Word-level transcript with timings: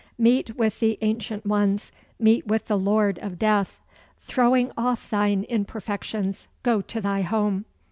Meet 0.17 0.55
with 0.55 0.79
the 0.79 0.97
Ancient 1.01 1.45
Ones; 1.45 1.91
meet 2.17 2.47
with 2.47 2.65
the 2.65 2.79
Lord 2.79 3.19
of 3.19 3.37
Death. 3.37 3.79
Throwing 4.19 4.71
off 4.75 5.07
thine 5.11 5.43
imperfections, 5.47 6.47
go 6.63 6.81
to 6.81 6.99
thy 7.01 7.21
home. 7.21 7.65